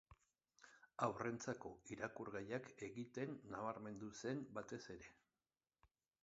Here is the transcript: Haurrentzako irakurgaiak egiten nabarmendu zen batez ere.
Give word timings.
Haurrentzako 1.07 1.71
irakurgaiak 1.95 2.71
egiten 2.87 3.37
nabarmendu 3.53 4.11
zen 4.23 4.43
batez 4.57 4.83
ere. 4.97 5.15